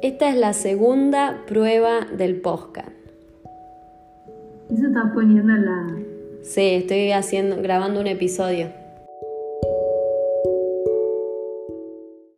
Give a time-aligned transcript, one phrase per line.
[0.00, 2.92] Esta es la segunda prueba del podcast.
[4.70, 5.88] ¿Eso estás poniendo la...?
[6.42, 8.68] Sí, estoy haciendo, grabando un episodio.